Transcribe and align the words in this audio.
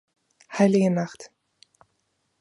Heilige 0.57 0.89
Nacht! 0.89 1.29